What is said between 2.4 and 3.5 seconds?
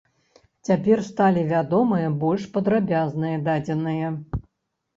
падрабязныя